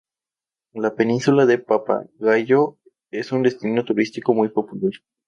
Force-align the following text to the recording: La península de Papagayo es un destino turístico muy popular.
La 0.73 0.95
península 0.95 1.45
de 1.45 1.59
Papagayo 1.59 2.79
es 3.11 3.31
un 3.31 3.43
destino 3.43 3.85
turístico 3.85 4.33
muy 4.33 4.49
popular. 4.49 4.93